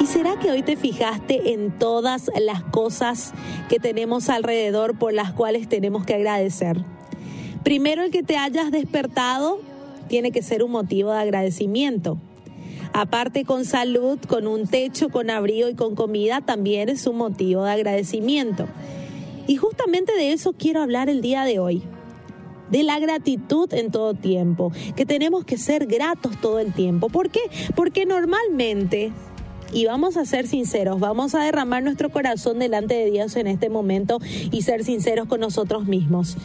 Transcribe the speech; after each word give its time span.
¿Y 0.00 0.06
será 0.06 0.38
que 0.38 0.50
hoy 0.52 0.62
te 0.62 0.76
fijaste 0.76 1.52
en 1.52 1.76
todas 1.76 2.30
las 2.40 2.62
cosas 2.62 3.32
que 3.68 3.80
tenemos 3.80 4.28
alrededor 4.28 4.96
por 4.96 5.12
las 5.12 5.32
cuales 5.32 5.68
tenemos 5.68 6.06
que 6.06 6.14
agradecer? 6.14 6.84
Primero, 7.64 8.04
el 8.04 8.12
que 8.12 8.22
te 8.22 8.36
hayas 8.36 8.70
despertado 8.70 9.60
tiene 10.08 10.30
que 10.30 10.42
ser 10.42 10.62
un 10.62 10.70
motivo 10.70 11.10
de 11.10 11.18
agradecimiento. 11.18 12.18
Aparte 12.92 13.44
con 13.44 13.64
salud, 13.64 14.20
con 14.20 14.46
un 14.46 14.68
techo, 14.68 15.08
con 15.08 15.30
abrigo 15.30 15.68
y 15.68 15.74
con 15.74 15.96
comida, 15.96 16.40
también 16.42 16.88
es 16.88 17.06
un 17.08 17.16
motivo 17.16 17.64
de 17.64 17.72
agradecimiento. 17.72 18.68
Y 19.48 19.56
justamente 19.56 20.12
de 20.12 20.32
eso 20.32 20.52
quiero 20.52 20.80
hablar 20.80 21.10
el 21.10 21.22
día 21.22 21.42
de 21.44 21.58
hoy. 21.58 21.82
De 22.70 22.84
la 22.84 22.98
gratitud 23.00 23.72
en 23.74 23.90
todo 23.90 24.14
tiempo, 24.14 24.70
que 24.94 25.06
tenemos 25.06 25.44
que 25.44 25.58
ser 25.58 25.86
gratos 25.86 26.40
todo 26.40 26.60
el 26.60 26.72
tiempo. 26.72 27.08
¿Por 27.08 27.30
qué? 27.30 27.40
Porque 27.74 28.04
normalmente 28.06 29.10
y 29.72 29.86
vamos 29.86 30.16
a 30.16 30.24
ser 30.24 30.46
sinceros, 30.46 31.00
vamos 31.00 31.34
a 31.34 31.44
derramar 31.44 31.82
nuestro 31.82 32.10
corazón 32.10 32.58
delante 32.58 32.94
de 32.94 33.10
Dios 33.10 33.36
en 33.36 33.46
este 33.46 33.68
momento 33.68 34.18
y 34.50 34.62
ser 34.62 34.84
sinceros 34.84 35.28
con 35.28 35.40
nosotros 35.40 35.86
mismos. 35.86 36.36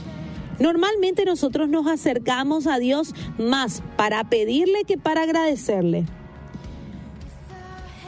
Normalmente 0.59 1.25
nosotros 1.25 1.69
nos 1.69 1.87
acercamos 1.87 2.67
a 2.67 2.77
Dios 2.77 3.13
más 3.37 3.81
para 3.97 4.23
pedirle 4.23 4.83
que 4.85 4.97
para 4.97 5.23
agradecerle. 5.23 6.05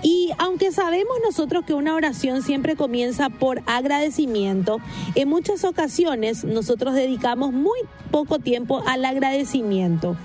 Y 0.04 0.30
aunque 0.38 0.72
sabemos 0.72 1.18
nosotros 1.24 1.66
que 1.66 1.74
una 1.74 1.96
oración 1.96 2.44
siempre 2.44 2.76
comienza 2.76 3.30
por 3.30 3.64
agradecimiento, 3.66 4.78
en 5.16 5.28
muchas 5.28 5.64
ocasiones 5.64 6.44
nosotros 6.44 6.94
dedicamos 6.94 7.54
muy 7.54 7.80
poco 8.12 8.38
tiempo 8.38 8.84
al 8.86 9.04
agradecimiento. 9.04 10.16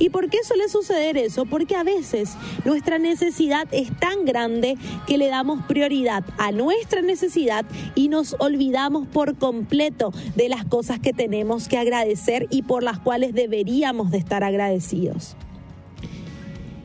¿Y 0.00 0.08
por 0.08 0.30
qué 0.30 0.38
suele 0.42 0.68
suceder 0.68 1.18
eso? 1.18 1.44
Porque 1.44 1.76
a 1.76 1.84
veces 1.84 2.30
nuestra 2.64 2.98
necesidad 2.98 3.68
es 3.70 3.96
tan 4.00 4.24
grande 4.24 4.76
que 5.06 5.18
le 5.18 5.28
damos 5.28 5.62
prioridad 5.66 6.24
a 6.38 6.52
nuestra 6.52 7.02
necesidad 7.02 7.66
y 7.94 8.08
nos 8.08 8.34
olvidamos 8.38 9.06
por 9.06 9.36
completo 9.36 10.12
de 10.34 10.48
las 10.48 10.64
cosas 10.64 11.00
que 11.00 11.12
tenemos 11.12 11.68
que 11.68 11.76
agradecer 11.76 12.48
y 12.50 12.62
por 12.62 12.82
las 12.82 12.98
cuales 12.98 13.34
deberíamos 13.34 14.10
de 14.10 14.18
estar 14.18 14.42
agradecidos. 14.42 15.36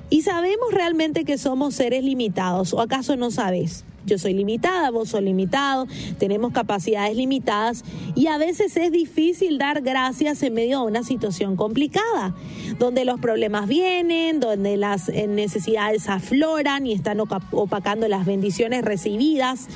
¿Y 0.09 0.23
sabemos 0.23 0.71
realmente 0.71 1.23
que 1.23 1.37
somos 1.37 1.73
seres 1.73 2.03
limitados 2.03 2.73
o 2.73 2.81
acaso 2.81 3.15
no 3.15 3.31
sabes? 3.31 3.85
Yo 4.05 4.19
soy 4.19 4.33
limitada, 4.33 4.91
vos 4.91 5.09
sos 5.09 5.23
limitado, 5.23 5.87
tenemos 6.19 6.53
capacidades 6.53 7.15
limitadas 7.15 7.83
y 8.13 8.27
a 8.27 8.37
veces 8.37 8.77
es 8.77 8.91
difícil 8.91 9.57
dar 9.57 9.81
gracias 9.81 10.43
en 10.43 10.53
medio 10.53 10.81
de 10.81 10.85
una 10.85 11.03
situación 11.03 11.55
complicada, 11.55 12.35
donde 12.77 13.03
los 13.03 13.19
problemas 13.19 13.67
vienen, 13.67 14.39
donde 14.39 14.77
las 14.77 15.09
eh, 15.09 15.27
necesidades 15.27 16.07
afloran 16.07 16.85
y 16.85 16.93
están 16.93 17.19
opacando 17.19 18.07
las 18.07 18.25
bendiciones 18.25 18.85
recibidas. 18.85 19.67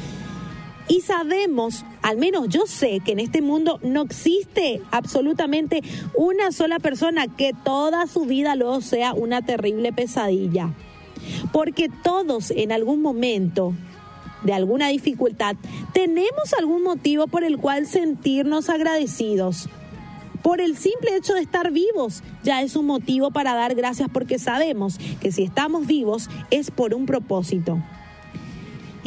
Y 0.88 1.02
sabemos, 1.02 1.86
al 2.02 2.18
menos 2.18 2.50
yo 2.50 2.66
sé, 2.66 3.00
que 3.06 3.12
en 3.12 3.20
este 3.20 3.42
mundo 3.44 3.80
no 3.84 4.02
existe 4.02 4.82
absolutamente 4.90 5.84
una 6.16 6.52
sola 6.52 6.80
persona 6.80 7.28
que 7.28 7.54
toda 7.64 8.08
su 8.08 8.26
vida 8.26 8.56
luego 8.56 8.82
sea 8.82 9.14
una 9.14 9.44
terrible 9.44 9.94
pesadilla. 9.94 10.74
Porque 11.52 11.90
todos 12.04 12.50
en 12.50 12.72
algún 12.72 13.02
momento 13.04 13.76
de 14.44 14.54
alguna 14.54 14.90
dificultad, 14.90 15.56
tenemos 15.94 16.54
algún 16.58 16.84
motivo 16.84 17.28
por 17.28 17.44
el 17.44 17.58
cual 17.58 17.88
sentirnos 17.88 18.70
agradecidos. 18.70 19.70
Por 20.42 20.62
el 20.62 20.78
simple 20.78 21.16
hecho 21.18 21.34
de 21.34 21.42
estar 21.42 21.72
vivos 21.72 22.24
ya 22.44 22.62
es 22.62 22.76
un 22.76 22.86
motivo 22.86 23.32
para 23.32 23.56
dar 23.56 23.76
gracias 23.76 24.10
porque 24.12 24.40
sabemos 24.40 24.98
que 25.20 25.32
si 25.32 25.44
estamos 25.44 25.86
vivos 25.86 26.30
es 26.50 26.72
por 26.72 26.94
un 26.94 27.06
propósito. 27.06 27.78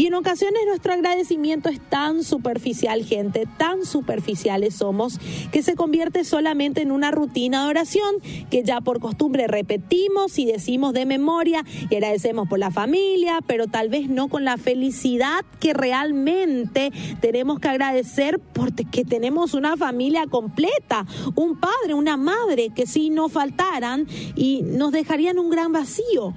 Y 0.03 0.06
en 0.06 0.14
ocasiones 0.14 0.62
nuestro 0.67 0.95
agradecimiento 0.95 1.69
es 1.69 1.78
tan 1.78 2.25
superficial, 2.25 3.05
gente, 3.05 3.47
tan 3.56 3.86
superficiales 3.86 4.75
somos, 4.75 5.20
que 5.52 5.63
se 5.63 5.77
convierte 5.77 6.24
solamente 6.24 6.83
en 6.83 6.90
una 6.90 7.13
rutina 7.13 7.63
de 7.63 7.70
oración 7.70 8.17
que 8.51 8.64
ya 8.64 8.80
por 8.80 8.98
costumbre 8.98 9.46
repetimos 9.46 10.41
y 10.41 10.45
decimos 10.45 10.92
de 10.92 11.07
memoria 11.07 11.64
y 11.89 11.95
agradecemos 11.95 12.48
por 12.48 12.58
la 12.58 12.73
familia, 12.73 13.39
pero 13.46 13.68
tal 13.68 13.91
vez 13.91 14.08
no 14.08 14.27
con 14.27 14.45
la 14.45 14.57
felicidad 14.57 15.45
que 15.61 15.73
realmente 15.73 16.91
tenemos 17.20 17.61
que 17.61 17.68
agradecer 17.68 18.41
porque 18.41 19.05
tenemos 19.05 19.55
una 19.55 19.77
familia 19.77 20.27
completa, 20.27 21.07
un 21.36 21.61
padre, 21.61 21.95
una 21.95 22.17
madre 22.17 22.70
que 22.74 22.89
si 22.89 23.11
no 23.11 23.29
faltaran 23.29 24.08
y 24.35 24.62
nos 24.62 24.91
dejarían 24.91 25.39
un 25.39 25.48
gran 25.48 25.70
vacío 25.70 26.35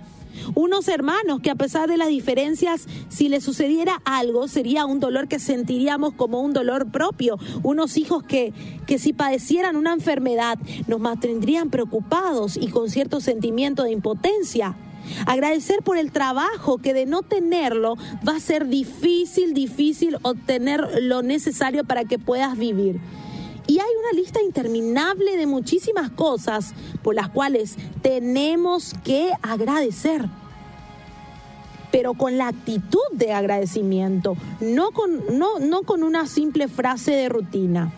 unos 0.53 0.87
hermanos 0.87 1.41
que 1.41 1.49
a 1.49 1.55
pesar 1.55 1.89
de 1.89 1.97
las 1.97 2.09
diferencias, 2.09 2.87
si 3.09 3.29
les 3.29 3.43
sucediera 3.43 4.01
algo, 4.05 4.47
sería 4.47 4.85
un 4.85 4.99
dolor 4.99 5.27
que 5.27 5.39
sentiríamos 5.39 6.13
como 6.13 6.41
un 6.41 6.53
dolor 6.53 6.91
propio, 6.91 7.37
unos 7.63 7.97
hijos 7.97 8.23
que, 8.23 8.53
que 8.85 8.99
si 8.99 9.13
padecieran 9.13 9.75
una 9.75 9.93
enfermedad 9.93 10.57
nos 10.87 10.99
mantendrían 10.99 11.69
preocupados 11.69 12.57
y 12.57 12.67
con 12.67 12.89
cierto 12.89 13.21
sentimiento 13.21 13.83
de 13.83 13.91
impotencia. 13.91 14.75
Agradecer 15.25 15.81
por 15.83 15.97
el 15.97 16.11
trabajo 16.11 16.77
que 16.79 16.93
de 16.93 17.05
no 17.05 17.21
tenerlo 17.21 17.95
va 18.27 18.37
a 18.37 18.39
ser 18.39 18.67
difícil, 18.67 19.53
difícil 19.53 20.17
obtener 20.23 21.03
lo 21.03 21.21
necesario 21.21 21.83
para 21.83 22.05
que 22.05 22.19
puedas 22.19 22.57
vivir. 22.57 22.99
Y 23.67 23.79
hay 23.79 23.89
una 23.99 24.19
lista 24.19 24.41
interminable 24.41 25.37
de 25.37 25.47
muchísimas 25.47 26.11
cosas 26.11 26.73
por 27.01 27.15
las 27.15 27.29
cuales 27.29 27.77
tenemos 28.01 28.93
que 29.03 29.31
agradecer. 29.41 30.25
Pero 31.91 32.13
con 32.13 32.37
la 32.37 32.49
actitud 32.49 32.99
de 33.13 33.31
agradecimiento, 33.31 34.37
no 34.59 34.91
con, 34.91 35.37
no, 35.37 35.59
no 35.59 35.83
con 35.83 36.03
una 36.03 36.27
simple 36.27 36.67
frase 36.67 37.11
de 37.11 37.29
rutina. 37.29 37.91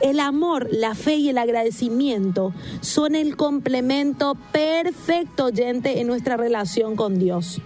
El 0.00 0.20
amor, 0.20 0.68
la 0.70 0.94
fe 0.94 1.16
y 1.16 1.28
el 1.28 1.38
agradecimiento 1.38 2.54
son 2.80 3.14
el 3.14 3.36
complemento 3.36 4.36
perfecto, 4.52 5.46
oyente, 5.46 6.00
en 6.00 6.06
nuestra 6.06 6.36
relación 6.36 6.96
con 6.96 7.18
Dios 7.18 7.60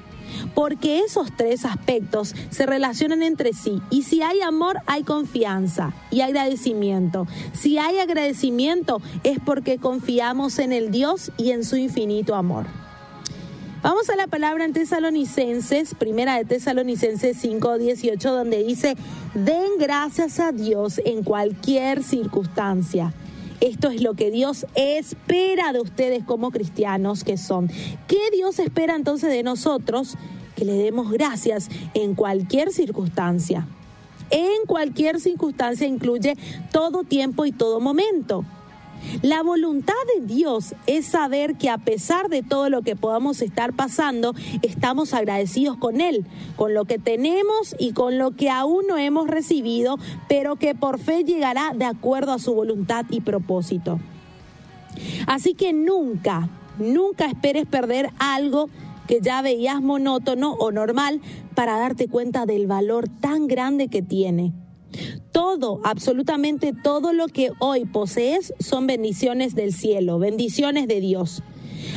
porque 0.54 1.00
esos 1.00 1.34
tres 1.36 1.64
aspectos 1.64 2.34
se 2.50 2.66
relacionan 2.66 3.22
entre 3.22 3.52
sí. 3.52 3.80
Y 3.90 4.02
si 4.02 4.22
hay 4.22 4.40
amor, 4.40 4.78
hay 4.86 5.02
confianza 5.02 5.92
y 6.10 6.20
agradecimiento. 6.20 7.26
Si 7.52 7.78
hay 7.78 7.98
agradecimiento, 7.98 9.00
es 9.24 9.38
porque 9.44 9.78
confiamos 9.78 10.58
en 10.58 10.72
el 10.72 10.90
Dios 10.90 11.32
y 11.36 11.50
en 11.50 11.64
su 11.64 11.76
infinito 11.76 12.34
amor. 12.34 12.66
Vamos 13.80 14.10
a 14.10 14.16
la 14.16 14.26
palabra 14.26 14.64
en 14.64 14.72
Tesalonicenses, 14.72 15.94
primera 15.94 16.36
de 16.36 16.44
Tesalonicenses 16.44 17.36
5, 17.40 17.78
18, 17.78 18.32
donde 18.34 18.64
dice, 18.64 18.96
den 19.34 19.78
gracias 19.78 20.40
a 20.40 20.50
Dios 20.50 21.00
en 21.04 21.22
cualquier 21.22 22.02
circunstancia 22.02 23.14
esto 23.60 23.90
es 23.90 24.02
lo 24.02 24.14
que 24.14 24.30
Dios 24.30 24.66
espera 24.74 25.72
de 25.72 25.80
ustedes 25.80 26.24
como 26.24 26.50
cristianos 26.50 27.24
que 27.24 27.36
son. 27.36 27.68
¿Qué 28.06 28.30
Dios 28.32 28.58
espera 28.58 28.94
entonces 28.94 29.30
de 29.30 29.42
nosotros? 29.42 30.14
Que 30.54 30.64
le 30.64 30.74
demos 30.74 31.10
gracias 31.10 31.68
en 31.94 32.14
cualquier 32.14 32.72
circunstancia. 32.72 33.66
En 34.30 34.66
cualquier 34.66 35.20
circunstancia 35.20 35.86
incluye 35.86 36.36
todo 36.70 37.02
tiempo 37.02 37.46
y 37.46 37.52
todo 37.52 37.80
momento. 37.80 38.44
La 39.22 39.42
voluntad 39.42 39.94
de 40.14 40.26
Dios 40.26 40.74
es 40.86 41.06
saber 41.06 41.56
que 41.56 41.70
a 41.70 41.78
pesar 41.78 42.28
de 42.28 42.42
todo 42.42 42.68
lo 42.70 42.82
que 42.82 42.96
podamos 42.96 43.42
estar 43.42 43.72
pasando, 43.72 44.34
estamos 44.62 45.14
agradecidos 45.14 45.76
con 45.76 46.00
Él, 46.00 46.26
con 46.56 46.74
lo 46.74 46.84
que 46.84 46.98
tenemos 46.98 47.74
y 47.78 47.92
con 47.92 48.18
lo 48.18 48.32
que 48.32 48.50
aún 48.50 48.86
no 48.86 48.98
hemos 48.98 49.28
recibido, 49.28 49.96
pero 50.28 50.56
que 50.56 50.74
por 50.74 50.98
fe 50.98 51.24
llegará 51.24 51.72
de 51.74 51.84
acuerdo 51.84 52.32
a 52.32 52.38
su 52.38 52.54
voluntad 52.54 53.06
y 53.10 53.20
propósito. 53.20 53.98
Así 55.26 55.54
que 55.54 55.72
nunca, 55.72 56.48
nunca 56.78 57.26
esperes 57.26 57.66
perder 57.66 58.10
algo 58.18 58.68
que 59.06 59.20
ya 59.20 59.42
veías 59.42 59.80
monótono 59.80 60.52
o 60.52 60.70
normal 60.70 61.20
para 61.54 61.78
darte 61.78 62.08
cuenta 62.08 62.46
del 62.46 62.66
valor 62.66 63.08
tan 63.08 63.46
grande 63.46 63.88
que 63.88 64.02
tiene. 64.02 64.52
Todo, 65.32 65.80
absolutamente 65.84 66.72
todo 66.72 67.12
lo 67.12 67.28
que 67.28 67.52
hoy 67.58 67.84
posees 67.84 68.54
son 68.58 68.86
bendiciones 68.86 69.54
del 69.54 69.72
cielo, 69.72 70.18
bendiciones 70.18 70.88
de 70.88 71.00
Dios. 71.00 71.42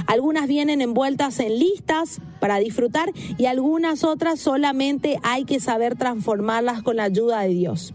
Algunas 0.07 0.47
vienen 0.47 0.81
envueltas 0.81 1.39
en 1.39 1.57
listas 1.57 2.21
para 2.39 2.57
disfrutar 2.57 3.11
y 3.37 3.45
algunas 3.45 4.03
otras 4.03 4.39
solamente 4.39 5.19
hay 5.23 5.45
que 5.45 5.59
saber 5.59 5.95
transformarlas 5.95 6.83
con 6.83 6.97
la 6.97 7.03
ayuda 7.03 7.41
de 7.41 7.49
Dios. 7.49 7.93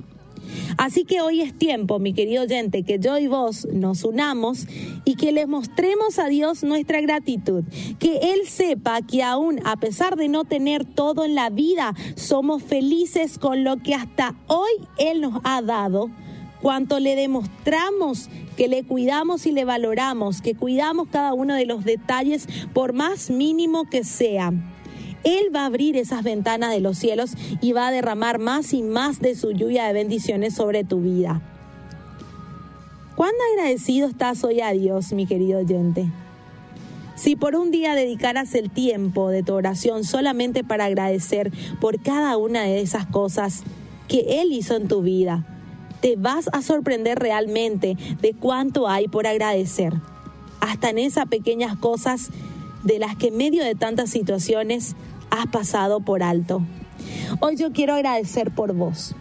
Así 0.79 1.05
que 1.05 1.21
hoy 1.21 1.41
es 1.41 1.57
tiempo, 1.57 1.99
mi 1.99 2.13
querido 2.13 2.43
oyente, 2.43 2.83
que 2.83 2.99
yo 2.99 3.19
y 3.19 3.27
vos 3.27 3.67
nos 3.73 4.05
unamos 4.05 4.67
y 5.05 5.17
que 5.17 5.33
le 5.33 5.47
mostremos 5.47 6.19
a 6.19 6.29
Dios 6.29 6.63
nuestra 6.63 7.01
gratitud. 7.01 7.65
Que 7.99 8.19
Él 8.35 8.47
sepa 8.47 9.03
que 9.03 9.23
aún 9.23 9.61
a 9.65 9.77
pesar 9.77 10.17
de 10.17 10.29
no 10.29 10.45
tener 10.45 10.85
todo 10.85 11.25
en 11.25 11.35
la 11.35 11.51
vida, 11.51 11.95
somos 12.15 12.63
felices 12.63 13.39
con 13.39 13.65
lo 13.65 13.79
que 13.79 13.95
hasta 13.95 14.35
hoy 14.47 14.73
Él 14.99 15.21
nos 15.21 15.41
ha 15.45 15.63
dado. 15.63 16.11
Cuanto 16.63 16.99
le 17.01 17.15
demostramos 17.15 18.29
que 18.57 18.69
le 18.69 18.83
cuidamos 18.83 19.47
y 19.47 19.53
le 19.53 19.65
valoramos, 19.65 20.41
que 20.41 20.55
cuidamos 20.55 21.09
cada 21.09 21.35
uno 21.35 21.55
de 21.55 21.67
los 21.67 21.85
detalles 21.85 22.49
por 22.73 22.93
más 22.93 23.31
mínimo 23.31 23.89
que 23.89 24.03
sea. 24.03 24.53
Él 25.27 25.53
va 25.53 25.63
a 25.63 25.67
abrir 25.67 25.97
esas 25.97 26.23
ventanas 26.23 26.71
de 26.71 26.79
los 26.79 26.99
cielos 26.99 27.33
y 27.61 27.73
va 27.73 27.89
a 27.89 27.91
derramar 27.91 28.39
más 28.39 28.73
y 28.73 28.85
más 28.85 29.19
de 29.19 29.35
su 29.35 29.51
lluvia 29.51 29.85
de 29.87 29.93
bendiciones 29.93 30.55
sobre 30.55 30.85
tu 30.85 31.01
vida. 31.01 31.43
¿Cuán 33.17 33.33
agradecido 33.53 34.07
estás 34.07 34.45
hoy 34.45 34.61
a 34.61 34.71
Dios, 34.71 35.13
mi 35.13 35.27
querido 35.27 35.59
oyente? 35.59 36.07
Si 37.17 37.35
por 37.35 37.57
un 37.57 37.73
día 37.73 37.97
dedicaras 37.97 38.55
el 38.55 38.71
tiempo 38.71 39.31
de 39.31 39.43
tu 39.43 39.55
oración 39.55 40.05
solamente 40.05 40.63
para 40.63 40.85
agradecer 40.85 41.51
por 41.81 42.01
cada 42.01 42.37
una 42.37 42.63
de 42.63 42.81
esas 42.81 43.07
cosas 43.07 43.65
que 44.07 44.41
Él 44.41 44.53
hizo 44.53 44.77
en 44.77 44.87
tu 44.87 45.03
vida, 45.03 45.45
te 46.01 46.15
vas 46.15 46.49
a 46.53 46.63
sorprender 46.63 47.19
realmente 47.19 47.97
de 48.21 48.33
cuánto 48.33 48.87
hay 48.87 49.09
por 49.09 49.27
agradecer. 49.27 49.93
Hasta 50.61 50.91
en 50.91 50.99
esas 50.99 51.27
pequeñas 51.27 51.77
cosas 51.77 52.29
de 52.85 53.01
las 53.01 53.17
que 53.17 53.29
en 53.29 53.37
medio 53.37 53.65
de 53.65 53.75
tantas 53.75 54.11
situaciones 54.11 54.95
has 55.39 55.47
pasado 55.47 56.01
por 56.01 56.23
alto. 56.23 56.63
Hoy 57.41 57.57
yo 57.57 57.73
quiero 57.73 57.95
agradecer 57.95 58.51
por 58.51 58.73
vos 58.75 59.15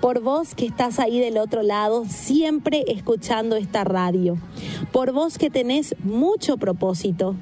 por 0.00 0.20
vos 0.20 0.54
que 0.54 0.66
estás 0.66 0.98
ahí 0.98 1.18
del 1.18 1.38
otro 1.38 1.62
lado, 1.62 2.04
siempre 2.06 2.84
escuchando 2.88 3.56
esta 3.56 3.84
radio, 3.84 4.36
por 4.92 5.12
vos 5.12 5.38
que 5.38 5.48
tenés 5.50 5.94
mucho 6.04 6.58
propósito, 6.58 7.36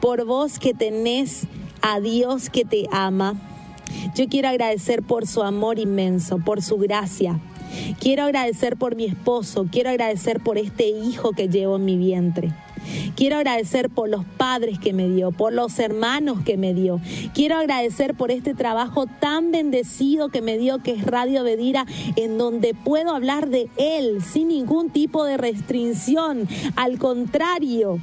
por 0.00 0.24
vos 0.24 0.58
que 0.58 0.74
tenés 0.74 1.46
a 1.82 2.00
Dios 2.00 2.50
que 2.50 2.64
te 2.64 2.86
ama. 2.92 3.34
Yo 4.14 4.26
quiero 4.28 4.48
agradecer 4.48 5.02
por 5.02 5.26
su 5.26 5.42
amor 5.42 5.78
inmenso, 5.78 6.38
por 6.38 6.62
su 6.62 6.78
gracia. 6.78 7.40
Quiero 8.00 8.24
agradecer 8.24 8.76
por 8.76 8.96
mi 8.96 9.04
esposo, 9.04 9.66
quiero 9.70 9.90
agradecer 9.90 10.40
por 10.40 10.56
este 10.56 10.88
hijo 10.88 11.32
que 11.32 11.48
llevo 11.48 11.76
en 11.76 11.84
mi 11.84 11.96
vientre. 11.96 12.54
Quiero 13.16 13.36
agradecer 13.36 13.90
por 13.90 14.08
los 14.08 14.24
padres 14.24 14.78
que 14.78 14.92
me 14.92 15.08
dio, 15.08 15.32
por 15.32 15.52
los 15.52 15.78
hermanos 15.78 16.40
que 16.44 16.56
me 16.56 16.74
dio. 16.74 17.00
Quiero 17.34 17.56
agradecer 17.56 18.14
por 18.14 18.30
este 18.30 18.54
trabajo 18.54 19.06
tan 19.06 19.50
bendecido 19.50 20.28
que 20.28 20.42
me 20.42 20.58
dio, 20.58 20.82
que 20.82 20.92
es 20.92 21.04
Radio 21.04 21.44
Bedira, 21.44 21.86
en 22.16 22.38
donde 22.38 22.74
puedo 22.74 23.14
hablar 23.14 23.48
de 23.48 23.68
Él 23.76 24.22
sin 24.22 24.48
ningún 24.48 24.90
tipo 24.90 25.24
de 25.24 25.36
restricción. 25.36 26.48
Al 26.76 26.98
contrario, 26.98 27.98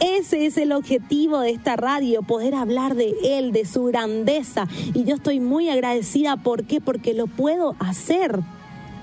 ese 0.00 0.46
es 0.46 0.56
el 0.56 0.72
objetivo 0.72 1.40
de 1.40 1.50
esta 1.50 1.76
radio, 1.76 2.22
poder 2.22 2.54
hablar 2.54 2.94
de 2.94 3.14
Él, 3.22 3.52
de 3.52 3.66
su 3.66 3.84
grandeza. 3.84 4.66
Y 4.94 5.04
yo 5.04 5.16
estoy 5.16 5.40
muy 5.40 5.68
agradecida. 5.68 6.36
¿Por 6.38 6.64
qué? 6.64 6.80
Porque 6.80 7.12
lo 7.12 7.26
puedo 7.26 7.76
hacer 7.78 8.40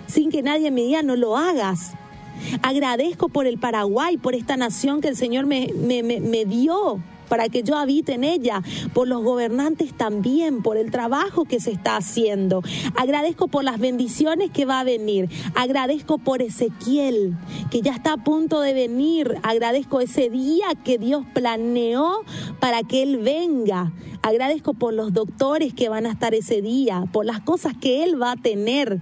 sin 0.07 0.31
que 0.31 0.41
nadie 0.41 0.71
me 0.71 0.81
diga 0.81 1.03
no 1.03 1.15
lo 1.15 1.37
hagas. 1.37 1.93
Agradezco 2.61 3.29
por 3.29 3.47
el 3.47 3.57
Paraguay, 3.57 4.17
por 4.17 4.35
esta 4.35 4.57
nación 4.57 5.01
que 5.01 5.09
el 5.09 5.15
Señor 5.15 5.45
me, 5.45 5.69
me, 5.73 6.45
dio 6.45 7.01
para 7.27 7.49
que 7.49 7.63
yo 7.63 7.75
habite 7.75 8.13
en 8.13 8.23
ella, 8.23 8.61
por 8.93 9.07
los 9.07 9.21
gobernantes 9.21 9.93
también, 9.93 10.61
por 10.61 10.77
el 10.77 10.91
trabajo 10.91 11.43
que 11.45 11.59
se 11.59 11.71
está 11.71 11.97
haciendo. 11.97 12.61
Agradezco 12.95 13.47
por 13.47 13.63
las 13.63 13.79
bendiciones 13.79 14.49
que 14.51 14.65
va 14.65 14.79
a 14.79 14.83
venir. 14.83 15.29
Agradezco 15.53 16.17
por 16.19 16.41
Ezequiel, 16.41 17.35
que 17.69 17.81
ya 17.81 17.93
está 17.93 18.13
a 18.13 18.17
punto 18.17 18.61
de 18.61 18.73
venir. 18.73 19.35
Agradezco 19.43 19.99
ese 19.99 20.29
día 20.29 20.67
que 20.85 20.97
Dios 20.97 21.25
planeó 21.33 22.23
para 22.59 22.83
que 22.83 23.03
Él 23.03 23.17
venga. 23.17 23.91
Agradezco 24.21 24.73
por 24.73 24.93
los 24.93 25.13
doctores 25.13 25.73
que 25.73 25.89
van 25.89 26.05
a 26.05 26.11
estar 26.11 26.33
ese 26.33 26.61
día, 26.61 27.03
por 27.11 27.25
las 27.25 27.41
cosas 27.41 27.73
que 27.77 28.03
Él 28.03 28.21
va 28.21 28.31
a 28.31 28.35
tener. 28.37 29.01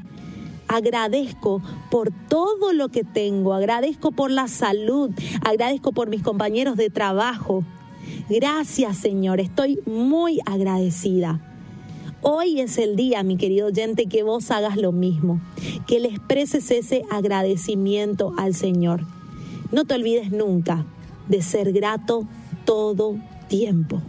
Agradezco 0.75 1.61
por 1.89 2.11
todo 2.11 2.73
lo 2.73 2.89
que 2.89 3.05
tengo, 3.05 3.53
agradezco 3.53 4.11
por 4.11 4.29
la 4.29 4.49
salud, 4.49 5.09
agradezco 5.41 5.93
por 5.93 6.09
mis 6.09 6.21
compañeros 6.21 6.75
de 6.75 6.89
trabajo. 6.89 7.63
Gracias 8.29 8.97
Señor, 8.97 9.39
estoy 9.39 9.79
muy 9.85 10.41
agradecida. 10.45 11.39
Hoy 12.21 12.59
es 12.59 12.77
el 12.77 12.97
día, 12.97 13.23
mi 13.23 13.37
querido 13.37 13.67
oyente, 13.67 14.07
que 14.07 14.23
vos 14.23 14.51
hagas 14.51 14.75
lo 14.75 14.91
mismo, 14.91 15.39
que 15.87 16.01
le 16.01 16.09
expreses 16.09 16.69
ese 16.71 17.03
agradecimiento 17.09 18.33
al 18.37 18.53
Señor. 18.53 19.05
No 19.71 19.85
te 19.85 19.93
olvides 19.93 20.33
nunca 20.33 20.85
de 21.29 21.41
ser 21.41 21.71
grato 21.71 22.27
todo 22.65 23.15
tiempo. 23.47 24.01